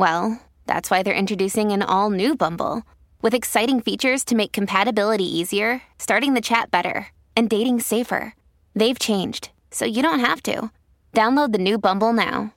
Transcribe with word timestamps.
well, 0.00 0.40
that's 0.64 0.90
why 0.90 1.02
they're 1.02 1.12
introducing 1.12 1.72
an 1.72 1.82
all 1.82 2.08
new 2.08 2.34
Bumble 2.34 2.84
with 3.20 3.34
exciting 3.34 3.82
features 3.82 4.24
to 4.24 4.34
make 4.34 4.50
compatibility 4.50 5.24
easier, 5.24 5.82
starting 5.98 6.32
the 6.32 6.40
chat 6.40 6.70
better, 6.70 7.08
and 7.36 7.50
dating 7.50 7.80
safer. 7.80 8.34
They've 8.74 8.98
changed, 8.98 9.50
so 9.70 9.84
you 9.84 10.00
don't 10.02 10.20
have 10.20 10.42
to. 10.44 10.70
Download 11.12 11.52
the 11.52 11.58
new 11.58 11.76
Bumble 11.76 12.14
now. 12.14 12.54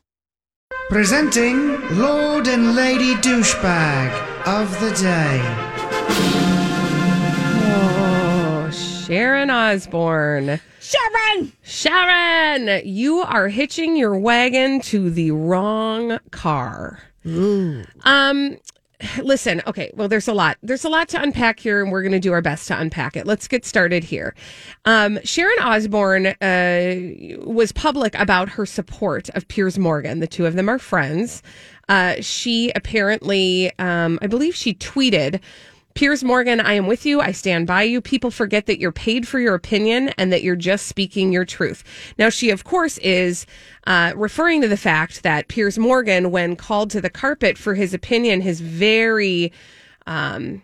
Presenting 0.87 1.81
Lord 1.97 2.47
and 2.47 2.77
Lady 2.77 3.15
Douchebag 3.15 4.47
of 4.47 4.71
the 4.79 4.91
Day. 4.91 5.41
Oh, 7.67 8.71
Sharon 8.71 9.49
Osbourne. 9.49 10.61
Sharon! 10.79 11.51
Sharon, 11.61 12.81
you 12.85 13.17
are 13.17 13.49
hitching 13.49 13.97
your 13.97 14.17
wagon 14.17 14.79
to 14.81 15.09
the 15.09 15.31
wrong 15.31 16.19
car. 16.31 16.99
Um, 18.03 18.57
listen, 19.21 19.61
okay, 19.67 19.91
well, 19.95 20.07
there's 20.07 20.27
a 20.27 20.33
lot. 20.33 20.57
There's 20.63 20.85
a 20.85 20.89
lot 20.89 21.09
to 21.09 21.21
unpack 21.21 21.59
here, 21.59 21.81
and 21.81 21.91
we're 21.91 22.01
going 22.01 22.13
to 22.13 22.19
do 22.19 22.31
our 22.33 22.41
best 22.41 22.67
to 22.69 22.79
unpack 22.79 23.15
it. 23.15 23.25
Let's 23.25 23.47
get 23.47 23.65
started 23.65 24.03
here. 24.03 24.35
Um, 24.85 25.19
Sharon 25.23 25.57
Osbourne 25.59 26.27
uh, 26.27 27.43
was 27.45 27.71
public 27.71 28.15
about 28.15 28.49
her 28.49 28.65
support 28.65 29.29
of 29.29 29.47
Piers 29.47 29.77
Morgan. 29.77 30.19
The 30.19 30.27
two 30.27 30.45
of 30.45 30.55
them 30.55 30.69
are 30.69 30.79
friends. 30.79 31.43
Uh, 31.89 32.15
she 32.21 32.71
apparently, 32.75 33.71
um, 33.79 34.19
I 34.21 34.27
believe 34.27 34.55
she 34.55 34.73
tweeted, 34.73 35.41
Piers 35.93 36.23
Morgan, 36.23 36.59
I 36.59 36.73
am 36.73 36.87
with 36.87 37.05
you. 37.05 37.21
I 37.21 37.31
stand 37.31 37.67
by 37.67 37.83
you. 37.83 38.01
People 38.01 38.31
forget 38.31 38.65
that 38.65 38.79
you're 38.79 38.91
paid 38.91 39.27
for 39.27 39.39
your 39.39 39.53
opinion 39.53 40.09
and 40.17 40.33
that 40.33 40.41
you're 40.41 40.55
just 40.55 40.87
speaking 40.87 41.31
your 41.31 41.45
truth. 41.45 41.83
Now, 42.17 42.29
she, 42.29 42.49
of 42.49 42.63
course, 42.63 42.97
is 42.99 43.45
uh, 43.85 44.13
referring 44.15 44.61
to 44.61 44.67
the 44.67 44.77
fact 44.77 45.21
that 45.21 45.49
Piers 45.49 45.77
Morgan, 45.77 46.31
when 46.31 46.55
called 46.55 46.89
to 46.91 47.01
the 47.01 47.11
carpet 47.11 47.57
for 47.57 47.75
his 47.75 47.93
opinion, 47.93 48.41
his 48.41 48.59
very, 48.59 49.51
um, 50.07 50.63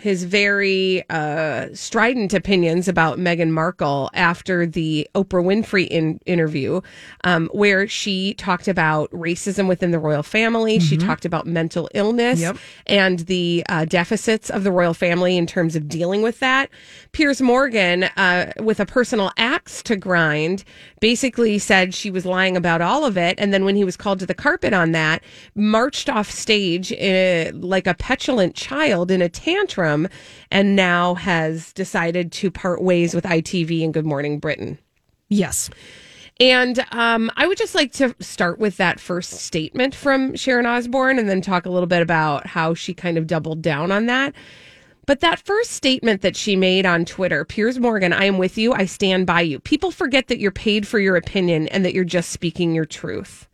his 0.00 0.24
very 0.24 1.04
uh, 1.10 1.68
strident 1.74 2.32
opinions 2.34 2.88
about 2.88 3.18
Meghan 3.18 3.50
Markle 3.50 4.10
after 4.14 4.66
the 4.66 5.08
Oprah 5.14 5.44
Winfrey 5.44 5.86
in- 5.88 6.20
interview, 6.26 6.80
um, 7.24 7.48
where 7.52 7.86
she 7.86 8.34
talked 8.34 8.66
about 8.68 9.10
racism 9.10 9.68
within 9.68 9.90
the 9.90 9.98
royal 9.98 10.22
family. 10.22 10.78
She 10.80 10.96
talked 10.96 11.24
about 11.24 11.46
mental 11.46 11.88
illness 11.94 12.40
Yep. 12.40 12.56
and 12.86 13.18
the 13.20 13.64
uh, 13.68 13.84
deficits 13.84 14.48
of 14.50 14.64
the 14.64 14.72
royal 14.72 14.94
family 14.94 15.36
in 15.36 15.46
terms 15.46 15.76
of 15.76 15.88
dealing 15.88 16.22
with 16.22 16.40
that. 16.40 16.70
Piers 17.12 17.42
Morgan, 17.42 18.04
uh, 18.04 18.52
with 18.60 18.80
a 18.80 18.86
personal 18.86 19.32
axe 19.36 19.82
to 19.82 19.96
grind, 19.96 20.64
basically 21.00 21.58
said 21.58 21.92
she 21.94 22.10
was 22.10 22.24
lying 22.24 22.56
about 22.56 22.80
all 22.80 23.04
of 23.04 23.18
it. 23.18 23.34
And 23.38 23.52
then 23.52 23.64
when 23.64 23.76
he 23.76 23.84
was 23.84 23.96
called 23.96 24.18
to 24.20 24.26
the 24.26 24.34
carpet 24.34 24.72
on 24.72 24.92
that, 24.92 25.22
marched 25.54 26.08
off 26.08 26.30
stage 26.30 26.92
uh, 26.92 27.50
like 27.54 27.86
a 27.86 27.94
petulant 27.94 28.54
child 28.54 29.10
in 29.10 29.20
a 29.20 29.28
tantrum 29.28 29.89
and 30.50 30.76
now 30.76 31.14
has 31.14 31.72
decided 31.72 32.32
to 32.32 32.50
part 32.50 32.82
ways 32.82 33.14
with 33.14 33.24
ITV 33.24 33.84
and 33.84 33.94
Good 33.94 34.06
Morning 34.06 34.38
Britain. 34.38 34.78
Yes. 35.28 35.70
And 36.40 36.84
um, 36.92 37.30
I 37.36 37.46
would 37.46 37.58
just 37.58 37.74
like 37.74 37.92
to 37.92 38.14
start 38.18 38.58
with 38.58 38.78
that 38.78 38.98
first 38.98 39.32
statement 39.32 39.94
from 39.94 40.34
Sharon 40.34 40.64
Osbourne 40.64 41.18
and 41.18 41.28
then 41.28 41.42
talk 41.42 41.66
a 41.66 41.70
little 41.70 41.86
bit 41.86 42.00
about 42.00 42.46
how 42.46 42.72
she 42.72 42.94
kind 42.94 43.18
of 43.18 43.26
doubled 43.26 43.60
down 43.60 43.92
on 43.92 44.06
that. 44.06 44.34
But 45.06 45.20
that 45.20 45.40
first 45.40 45.72
statement 45.72 46.22
that 46.22 46.36
she 46.36 46.56
made 46.56 46.86
on 46.86 47.04
Twitter, 47.04 47.44
Piers 47.44 47.78
Morgan, 47.78 48.12
I 48.12 48.24
am 48.24 48.38
with 48.38 48.56
you. 48.56 48.72
I 48.72 48.86
stand 48.86 49.26
by 49.26 49.40
you. 49.42 49.58
People 49.58 49.90
forget 49.90 50.28
that 50.28 50.38
you're 50.38 50.50
paid 50.50 50.86
for 50.86 50.98
your 50.98 51.16
opinion 51.16 51.68
and 51.68 51.84
that 51.84 51.94
you're 51.94 52.04
just 52.04 52.30
speaking 52.30 52.74
your 52.74 52.86
truth. 52.86 53.48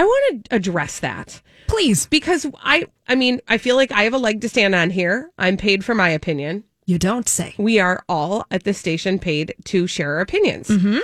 I 0.00 0.04
want 0.04 0.44
to 0.46 0.56
address 0.56 0.98
that 1.00 1.42
Please. 1.66 2.06
because 2.06 2.46
I, 2.64 2.86
I 3.06 3.14
mean, 3.14 3.40
I 3.48 3.58
feel 3.58 3.76
like 3.76 3.92
I 3.92 4.04
have 4.04 4.14
a 4.14 4.18
leg 4.18 4.40
to 4.40 4.48
stand 4.48 4.74
on 4.74 4.88
here. 4.90 5.30
I'm 5.38 5.56
paid 5.58 5.84
for 5.84 5.94
my 5.94 6.08
opinion 6.08 6.64
You 6.86 6.98
don't 6.98 7.28
say. 7.28 7.54
we 7.58 7.78
are 7.78 8.02
all 8.08 8.46
at 8.50 8.64
the 8.64 8.72
station 8.72 9.18
paid 9.18 9.54
to 9.64 9.86
share 9.86 10.14
our 10.14 10.20
opinions. 10.20 10.68
Mm-hmm. 10.68 10.98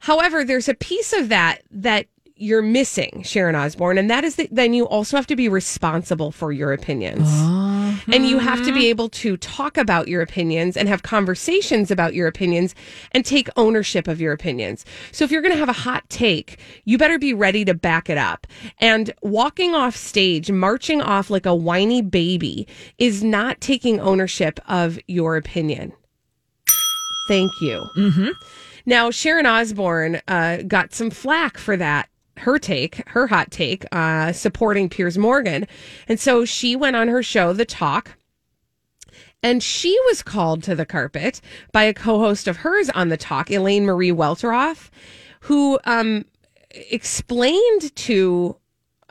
However, 0.00 0.44
there's 0.44 0.68
a 0.68 0.74
piece 0.74 1.12
of 1.12 1.28
that 1.30 1.62
that 1.72 2.06
you're 2.36 2.62
missing, 2.62 3.22
Sharon 3.24 3.56
Osbourne, 3.56 3.98
and 3.98 4.10
that 4.10 4.22
is 4.22 4.36
that 4.36 4.48
then 4.52 4.74
you 4.74 4.86
also 4.86 5.16
have 5.16 5.26
to 5.26 5.36
be 5.36 5.48
responsible 5.48 6.30
for 6.30 6.52
your 6.52 6.72
opinions. 6.72 7.26
Ah. 7.26 7.75
And 8.12 8.26
you 8.26 8.38
have 8.38 8.64
to 8.64 8.72
be 8.72 8.86
able 8.88 9.08
to 9.10 9.36
talk 9.36 9.76
about 9.76 10.08
your 10.08 10.22
opinions 10.22 10.76
and 10.76 10.88
have 10.88 11.02
conversations 11.02 11.90
about 11.90 12.14
your 12.14 12.26
opinions 12.26 12.74
and 13.12 13.24
take 13.24 13.48
ownership 13.56 14.08
of 14.08 14.20
your 14.20 14.32
opinions. 14.32 14.84
So 15.12 15.24
if 15.24 15.30
you're 15.30 15.42
going 15.42 15.54
to 15.54 15.58
have 15.58 15.68
a 15.68 15.72
hot 15.72 16.08
take, 16.08 16.58
you 16.84 16.98
better 16.98 17.18
be 17.18 17.34
ready 17.34 17.64
to 17.64 17.74
back 17.74 18.08
it 18.08 18.18
up. 18.18 18.46
And 18.78 19.12
walking 19.22 19.74
off 19.74 19.96
stage, 19.96 20.50
marching 20.50 21.00
off 21.00 21.30
like 21.30 21.46
a 21.46 21.54
whiny 21.54 22.02
baby 22.02 22.66
is 22.98 23.22
not 23.22 23.60
taking 23.60 24.00
ownership 24.00 24.60
of 24.68 24.98
your 25.06 25.36
opinion. 25.36 25.92
Thank 27.28 27.60
you. 27.60 27.84
Mm-hmm. 27.96 28.28
Now, 28.86 29.10
Sharon 29.10 29.46
Osbourne 29.46 30.20
uh, 30.28 30.58
got 30.58 30.94
some 30.94 31.10
flack 31.10 31.58
for 31.58 31.76
that. 31.76 32.08
Her 32.38 32.58
take, 32.58 33.02
her 33.08 33.26
hot 33.26 33.50
take, 33.50 33.84
uh, 33.92 34.32
supporting 34.32 34.88
Piers 34.88 35.18
Morgan. 35.18 35.66
And 36.08 36.20
so 36.20 36.44
she 36.44 36.76
went 36.76 36.96
on 36.96 37.08
her 37.08 37.22
show, 37.22 37.52
The 37.52 37.64
Talk, 37.64 38.16
and 39.42 39.62
she 39.62 39.98
was 40.06 40.22
called 40.22 40.62
to 40.64 40.74
the 40.74 40.86
carpet 40.86 41.40
by 41.72 41.84
a 41.84 41.94
co 41.94 42.18
host 42.18 42.48
of 42.48 42.58
hers 42.58 42.90
on 42.90 43.08
The 43.08 43.16
Talk, 43.16 43.50
Elaine 43.50 43.84
Marie 43.86 44.12
Welteroth, 44.12 44.90
who 45.40 45.78
um, 45.84 46.24
explained 46.70 47.94
to 47.96 48.56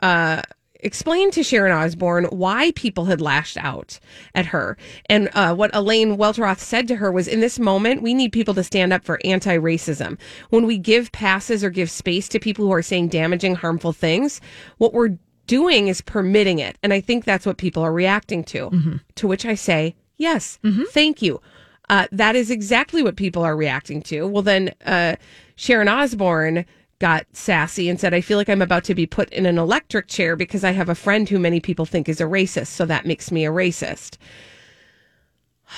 uh, 0.00 0.42
explained 0.86 1.32
to 1.34 1.42
Sharon 1.42 1.72
Osbourne 1.72 2.24
why 2.26 2.72
people 2.72 3.04
had 3.06 3.20
lashed 3.20 3.58
out 3.58 3.98
at 4.34 4.46
her. 4.46 4.78
And 5.06 5.28
uh, 5.34 5.54
what 5.54 5.74
Elaine 5.74 6.16
Welteroth 6.16 6.60
said 6.60 6.88
to 6.88 6.96
her 6.96 7.12
was 7.12 7.28
in 7.28 7.40
this 7.40 7.58
moment, 7.58 8.02
we 8.02 8.14
need 8.14 8.32
people 8.32 8.54
to 8.54 8.64
stand 8.64 8.92
up 8.92 9.04
for 9.04 9.20
anti 9.24 9.56
racism. 9.58 10.18
When 10.50 10.64
we 10.66 10.78
give 10.78 11.12
passes 11.12 11.62
or 11.62 11.70
give 11.70 11.90
space 11.90 12.28
to 12.28 12.38
people 12.38 12.64
who 12.64 12.72
are 12.72 12.82
saying 12.82 13.08
damaging, 13.08 13.56
harmful 13.56 13.92
things, 13.92 14.40
what 14.78 14.94
we're 14.94 15.18
doing 15.46 15.88
is 15.88 16.00
permitting 16.00 16.58
it. 16.58 16.78
And 16.82 16.92
I 16.92 17.00
think 17.00 17.24
that's 17.24 17.46
what 17.46 17.58
people 17.58 17.82
are 17.82 17.92
reacting 17.92 18.44
to. 18.44 18.70
To 19.16 19.26
which 19.28 19.44
I 19.44 19.54
say, 19.54 19.94
yes, 20.16 20.58
thank 20.90 21.20
you. 21.22 21.40
Uh, 21.88 22.06
that 22.10 22.34
is 22.34 22.50
exactly 22.50 23.02
what 23.02 23.16
people 23.16 23.42
are 23.44 23.56
reacting 23.56 24.02
to. 24.02 24.26
Well, 24.26 24.42
then 24.42 24.74
uh, 24.84 25.16
Sharon 25.54 25.88
Osbourne 25.88 26.64
got 26.98 27.26
sassy 27.32 27.88
and 27.88 28.00
said, 28.00 28.14
I 28.14 28.20
feel 28.20 28.38
like 28.38 28.48
I'm 28.48 28.62
about 28.62 28.84
to 28.84 28.94
be 28.94 29.06
put 29.06 29.28
in 29.30 29.46
an 29.46 29.58
electric 29.58 30.08
chair 30.08 30.36
because 30.36 30.64
I 30.64 30.72
have 30.72 30.88
a 30.88 30.94
friend 30.94 31.28
who 31.28 31.38
many 31.38 31.60
people 31.60 31.86
think 31.86 32.08
is 32.08 32.20
a 32.20 32.24
racist. 32.24 32.68
So 32.68 32.86
that 32.86 33.06
makes 33.06 33.30
me 33.30 33.44
a 33.44 33.50
racist. 33.50 34.16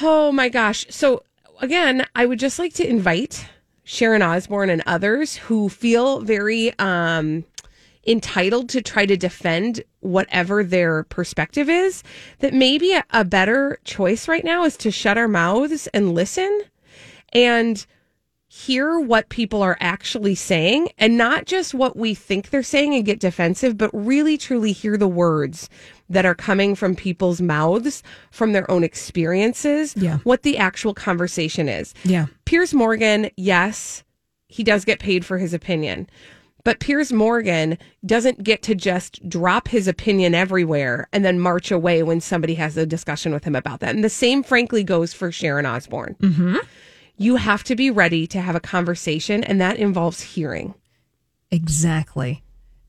Oh 0.01 0.31
my 0.33 0.49
gosh. 0.49 0.87
So 0.91 1.25
again, 1.61 2.07
I 2.15 2.27
would 2.27 2.39
just 2.39 2.59
like 2.59 2.75
to 2.75 2.89
invite 2.89 3.47
Sharon 3.85 4.23
Osbourne 4.23 4.71
and 4.71 4.83
others 4.87 5.37
who 5.37 5.69
feel 5.69 6.21
very 6.21 6.79
um, 6.79 7.45
entitled 8.07 8.69
to 8.71 8.83
try 8.83 9.07
to 9.07 9.17
defend 9.17 9.83
whatever 10.01 10.63
their 10.63 11.05
perspective 11.05 11.69
is, 11.69 12.03
that 12.39 12.55
maybe 12.55 12.93
a, 12.93 13.05
a 13.11 13.25
better 13.25 13.79
choice 13.85 14.29
right 14.29 14.45
now 14.45 14.65
is 14.65 14.77
to 14.77 14.91
shut 14.91 15.19
our 15.19 15.29
mouths 15.29 15.89
and 15.89 16.15
listen 16.15 16.63
and 17.33 17.87
hear 18.51 18.99
what 18.99 19.29
people 19.29 19.63
are 19.63 19.77
actually 19.79 20.35
saying 20.35 20.89
and 20.97 21.19
not 21.19 21.45
just 21.45 21.75
what 21.75 21.97
we 21.97 22.15
think 22.15 22.49
they're 22.49 22.63
saying 22.63 22.95
and 22.95 23.05
get 23.05 23.21
defensive, 23.21 23.77
but 23.77 23.91
really 23.93 24.39
truly 24.39 24.73
hear 24.73 24.97
the 24.97 25.07
words 25.09 25.69
that 26.09 26.25
are 26.25 26.35
coming 26.35 26.75
from 26.75 26.97
people's 26.97 27.43
mouths, 27.43 28.03
from 28.31 28.53
their 28.53 28.69
own 28.71 28.83
experiences, 28.83 29.95
Yeah. 29.97 30.19
what 30.25 30.43
the 30.45 30.57
actual 30.57 30.95
conversation 30.95 31.69
is. 31.69 31.93
Yeah. 32.05 32.27
Piers 32.47 32.73
Morgan, 32.73 33.31
yes, 33.37 34.03
he 34.47 34.65
does 34.65 34.87
get 34.87 34.99
paid 34.99 35.27
for 35.27 35.37
his 35.37 35.53
opinion. 35.53 36.09
But 36.65 36.81
Piers 36.81 37.13
Morgan 37.13 37.77
doesn't 38.05 38.43
get 38.43 38.63
to 38.63 38.75
just 38.75 39.27
drop 39.29 39.69
his 39.69 39.87
opinion 39.87 40.35
everywhere 40.35 41.07
and 41.13 41.25
then 41.25 41.39
march 41.39 41.71
away 41.71 42.03
when 42.03 42.21
somebody 42.21 42.55
has 42.55 42.77
a 42.79 42.87
discussion 42.87 43.33
with 43.33 43.45
him 43.45 43.55
about 43.55 43.81
that. 43.81 43.95
And 43.95 44.03
the 44.03 44.09
same, 44.11 44.43
frankly, 44.43 44.83
goes 44.85 45.13
for 45.13 45.31
Sharon 45.31 45.67
Osbourne. 45.67 46.17
Mm-hmm. 46.23 46.57
You 47.19 47.37
have 47.37 47.65
to 47.65 47.77
be 47.77 47.91
ready 47.91 48.27
to 48.29 48.41
have 48.41 48.55
a 48.55 48.61
conversation, 48.61 49.45
and 49.45 49.61
that 49.61 49.77
involves 49.77 50.21
hearing. 50.21 50.75
Exactly. 51.51 52.43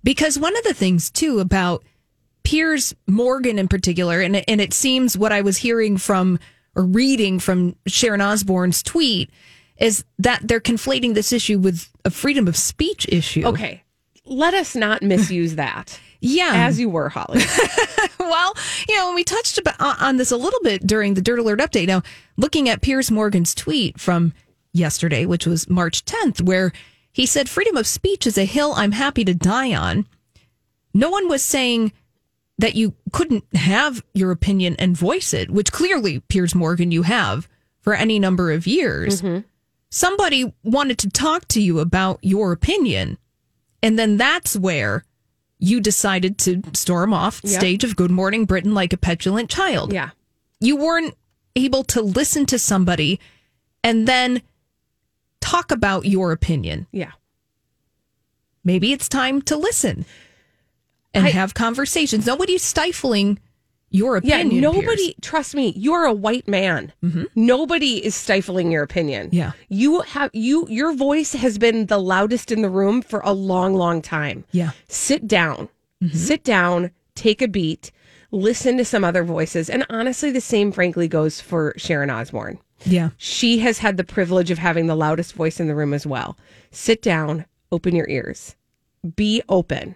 Because 0.04 0.40
one 0.40 0.56
of 0.56 0.64
the 0.64 0.74
things 0.74 1.10
too 1.10 1.40
about 1.40 1.84
Piers 2.44 2.96
Morgan 3.08 3.60
in 3.60 3.68
particular, 3.68 4.22
and 4.22 4.38
and 4.48 4.62
it 4.62 4.74
seems 4.74 5.18
what 5.18 5.32
I 5.32 5.42
was 5.42 5.58
hearing 5.58 5.98
from 5.98 6.40
or 6.76 6.86
reading 6.86 7.40
from 7.40 7.76
Sharon 7.88 8.22
Osbourne's 8.22 8.84
tweet 8.84 9.30
is 9.78 10.04
that 10.20 10.42
they're 10.44 10.60
conflating 10.60 11.14
this 11.14 11.34
issue 11.34 11.58
with 11.58 11.90
a 12.06 12.10
freedom 12.12 12.48
of 12.48 12.56
speech 12.56 13.08
issue. 13.10 13.46
Okay. 13.46 13.84
Let 14.26 14.54
us 14.54 14.76
not 14.76 15.02
misuse 15.02 15.56
that. 15.56 16.00
Yeah. 16.22 16.52
As 16.54 16.80
you 16.80 16.90
were, 16.90 17.10
Holly. 17.10 17.42
well, 18.20 18.54
you 18.88 18.96
know, 18.96 19.14
we 19.14 19.24
touched 19.24 19.60
on 19.80 20.18
this 20.18 20.32
a 20.32 20.38
little 20.38 20.60
bit 20.62 20.86
during 20.86 21.14
the 21.14 21.22
Dirt 21.22 21.40
Alert 21.40 21.60
update. 21.60 21.88
Now, 21.88 22.04
looking 22.38 22.68
at 22.68 22.82
Piers 22.82 23.10
Morgan's 23.10 23.56
tweet 23.56 24.00
from 24.00 24.34
yesterday, 24.74 25.26
which 25.26 25.46
was 25.46 25.70
March 25.70 26.06
10th, 26.06 26.42
where 26.42 26.72
he 27.12 27.26
said, 27.26 27.50
Freedom 27.50 27.78
of 27.78 27.88
speech 27.88 28.28
is 28.28 28.38
a 28.38 28.46
hill 28.46 28.74
I'm 28.76 28.92
happy 28.92 29.24
to 29.26 29.34
die 29.34 29.74
on. 29.74 30.06
No 30.94 31.10
one 31.10 31.28
was 31.30 31.44
saying 31.44 31.94
that 32.58 32.76
you 32.76 32.94
couldn't 33.14 33.46
have 33.56 34.04
your 34.14 34.32
opinion 34.32 34.76
and 34.80 34.98
voice 34.98 35.34
it, 35.34 35.50
which 35.50 35.72
clearly, 35.72 36.20
Piers 36.20 36.54
Morgan, 36.54 36.92
you 36.92 37.04
have 37.04 37.48
for 37.80 37.94
any 37.94 38.20
number 38.20 38.52
of 38.52 38.68
years. 38.68 39.22
Mm-hmm. 39.22 39.48
Somebody 39.90 40.54
wanted 40.64 40.98
to 41.00 41.10
talk 41.10 41.48
to 41.50 41.62
you 41.62 41.80
about 41.80 42.20
your 42.22 42.52
opinion. 42.52 43.18
And 43.82 43.98
then 43.98 44.18
that's 44.18 44.56
where 44.56 45.04
you 45.60 45.80
decided 45.82 46.38
to 46.40 46.62
storm 46.74 47.14
off 47.14 47.42
Yep. 47.44 47.60
stage 47.60 47.84
of 47.84 47.96
Good 47.96 48.12
Morning 48.12 48.46
Britain 48.46 48.74
like 48.74 48.94
a 48.94 48.98
petulant 48.98 49.50
child. 49.50 49.92
yeah. 49.94 50.12
You 50.62 50.76
weren't 50.78 51.16
able 51.56 51.84
to 51.86 52.02
listen 52.02 52.46
to 52.48 52.60
somebody 52.60 53.20
and 53.84 54.08
then 54.08 54.42
talk 55.42 55.72
about 55.72 56.06
your 56.06 56.32
opinion. 56.32 56.88
Yeah. 56.92 57.12
Maybe 58.64 58.92
it's 58.92 59.08
time 59.10 59.42
to 59.44 59.56
listen 59.58 60.06
and 61.14 61.26
I- 61.28 61.30
have 61.32 61.54
conversations. 61.54 62.26
Nobody's 62.26 62.64
stifling 62.64 63.40
your 63.90 64.18
opinion. 64.18 64.52
Yeah. 64.52 64.62
Nobody, 64.62 65.14
Piers. 65.14 65.16
trust 65.22 65.56
me, 65.56 65.74
you're 65.76 66.06
a 66.06 66.14
white 66.14 66.48
man. 66.48 66.94
Mm-hmm. 67.04 67.24
Nobody 67.36 68.04
is 68.06 68.16
stifling 68.16 68.72
your 68.72 68.84
opinion. 68.84 69.30
Yeah. 69.32 69.54
You 69.68 70.02
have, 70.02 70.30
you, 70.34 70.68
your 70.70 70.94
voice 70.94 71.34
has 71.34 71.58
been 71.58 71.88
the 71.88 71.98
loudest 71.98 72.52
in 72.52 72.62
the 72.62 72.70
room 72.70 73.02
for 73.02 73.22
a 73.24 73.34
long, 73.34 73.74
long 73.74 74.02
time. 74.02 74.46
Yeah. 74.52 74.72
Sit 74.88 75.28
down, 75.28 75.70
mm-hmm. 76.04 76.16
sit 76.16 76.44
down, 76.44 76.92
take 77.16 77.42
a 77.42 77.48
beat, 77.48 77.92
listen 78.32 78.78
to 78.78 78.86
some 78.86 79.04
other 79.04 79.24
voices. 79.24 79.70
And 79.70 79.86
honestly, 79.90 80.32
the 80.32 80.42
same, 80.42 80.72
frankly, 80.72 81.08
goes 81.08 81.42
for 81.42 81.74
Sharon 81.78 82.10
Osbourne. 82.10 82.60
Yeah. 82.86 83.10
She 83.18 83.60
has 83.60 83.80
had 83.80 83.98
the 83.98 84.04
privilege 84.04 84.52
of 84.52 84.58
having 84.58 84.88
the 84.88 84.96
loudest 84.96 85.34
voice 85.34 85.60
in 85.60 85.68
the 85.68 85.76
room 85.76 85.94
as 85.94 86.06
well. 86.06 86.38
Sit 86.72 87.02
down, 87.02 87.46
open 87.72 87.96
your 87.96 88.08
ears, 88.08 88.56
be 89.16 89.42
open. 89.50 89.96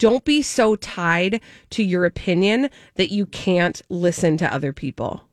Don't 0.00 0.24
be 0.24 0.40
so 0.40 0.76
tied 0.76 1.42
to 1.68 1.84
your 1.84 2.06
opinion 2.06 2.70
that 2.94 3.12
you 3.12 3.26
can't 3.26 3.82
listen 3.90 4.38
to 4.38 4.52
other 4.52 4.72
people. 4.72 5.28